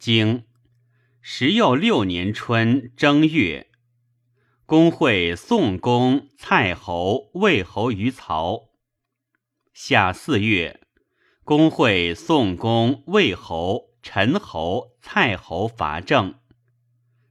[0.00, 0.44] 经
[1.20, 3.70] 时又六年春正月，
[4.64, 8.70] 公会宋公、蔡侯、魏侯于曹。
[9.74, 10.80] 夏四月，
[11.44, 16.36] 公会宋公、魏侯、陈侯、蔡侯伐郑。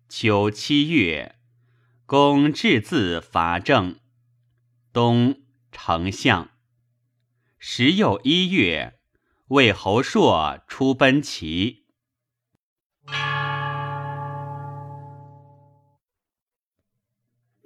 [0.08, 1.38] 秋七月，
[2.06, 4.00] 公至自伐郑。
[4.94, 5.42] 冬，
[5.72, 6.52] 丞相。
[7.58, 9.00] 时又一月，
[9.48, 11.89] 魏侯朔出奔齐。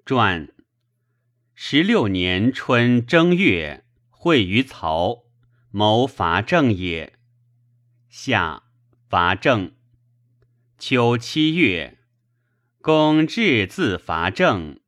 [0.06, 0.50] 传
[1.56, 5.24] 十六年春正月，会于曹，
[5.72, 7.18] 谋伐郑也。
[8.10, 8.64] 夏
[9.08, 9.72] 伐郑。
[10.78, 12.00] 秋七月，
[12.82, 14.82] 公至自伐郑，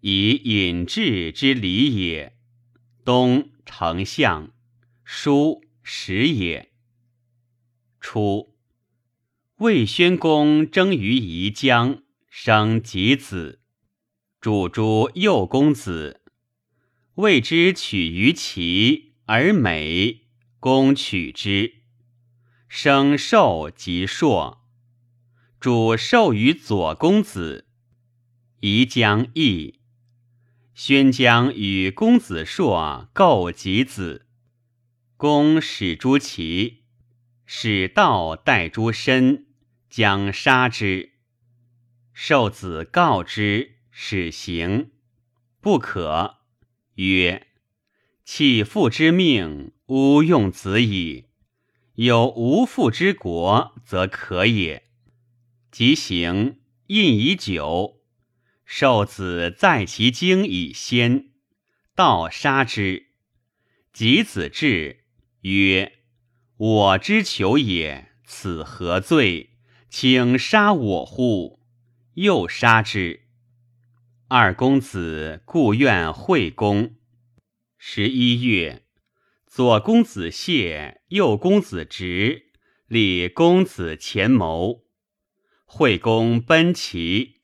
[0.00, 2.38] 以引至之礼也。
[3.04, 4.50] 冬，丞相。
[5.04, 6.72] 书时也。
[8.00, 8.56] 初，
[9.56, 13.60] 魏宣公征于宜江，生己子。
[14.40, 16.20] 主诸幼公子，
[17.16, 20.28] 谓之取于齐而美，
[20.60, 21.82] 公取之，
[22.68, 24.60] 生寿及硕。
[25.58, 27.66] 主授于左公子，
[28.60, 29.80] 宜将义。
[30.72, 34.28] 宣将与公子硕构己子，
[35.16, 36.84] 公使诸齐，
[37.44, 39.46] 使道待诸身，
[39.90, 41.14] 将杀之。
[42.12, 43.77] 受子告之。
[44.00, 44.92] 使行
[45.60, 46.36] 不可，
[46.94, 47.48] 曰
[48.24, 51.24] ：“弃父之命，勿用子矣。
[51.96, 54.84] 有无父之国，则可也。”
[55.72, 58.00] 即行，印以久。
[58.64, 61.30] 受子在其经以先，
[61.96, 63.08] 道杀之。
[63.92, 65.00] 及子至，
[65.40, 65.98] 曰
[66.56, 69.56] ：“我之求也，此何罪？
[69.90, 71.58] 请杀我乎？”
[72.14, 73.24] 又杀之。
[74.30, 76.96] 二公子故愿惠公。
[77.78, 78.82] 十一月，
[79.46, 82.50] 左公子谢，右公子直，
[82.86, 84.84] 立公子前谋。
[85.64, 87.37] 惠公奔齐，